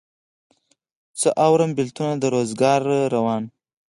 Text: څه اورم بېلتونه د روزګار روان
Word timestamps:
څه 1.19 1.29
اورم 1.45 1.71
بېلتونه 1.77 2.13
د 2.17 2.23
روزګار 2.35 2.79
روان 3.15 3.43